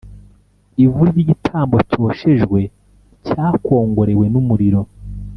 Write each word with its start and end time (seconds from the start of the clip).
ivu 0.83 1.01
ry 1.09 1.17
igitambo 1.23 1.75
cyoshejwe 1.89 2.59
cyakongorewe 3.25 4.25
n 4.33 4.35
umuriro 4.41 4.81